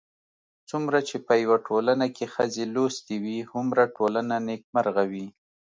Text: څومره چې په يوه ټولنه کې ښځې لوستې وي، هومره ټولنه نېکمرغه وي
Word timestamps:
څومره 0.69 0.97
چې 1.07 1.15
په 1.25 1.33
يوه 1.43 1.57
ټولنه 1.67 2.05
کې 2.15 2.25
ښځې 2.33 2.63
لوستې 2.75 3.15
وي، 3.23 3.37
هومره 3.51 3.83
ټولنه 3.97 4.35
نېکمرغه 4.47 5.03
وي 5.11 5.27